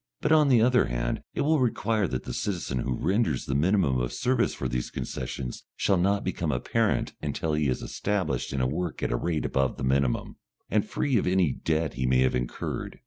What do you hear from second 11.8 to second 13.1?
he may have incurred.